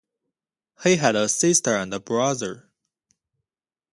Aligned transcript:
He 0.83 0.95
had 0.95 1.15
a 1.15 1.29
sister 1.29 1.75
and 1.77 1.93
a 1.93 1.99
brother. 1.99 2.71